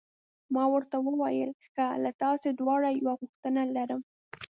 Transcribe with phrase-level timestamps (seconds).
[0.53, 4.01] ما ورته وویل: ښه، له تاسي دواړو یوه غوښتنه لرم.